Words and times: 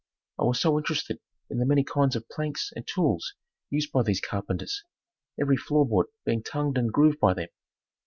I 0.39 0.45
was 0.45 0.59
so 0.59 0.79
interested 0.79 1.19
in 1.51 1.59
the 1.59 1.65
many 1.67 1.83
kinds 1.83 2.15
of 2.15 2.27
planks 2.27 2.73
and 2.75 2.87
tools 2.87 3.35
used 3.69 3.91
by 3.91 4.01
these 4.01 4.19
carpenters, 4.19 4.83
every 5.39 5.57
floor 5.57 5.85
board 5.87 6.07
being 6.25 6.41
tongued 6.41 6.79
and 6.79 6.91
groved 6.91 7.19
by 7.19 7.35
them. 7.35 7.49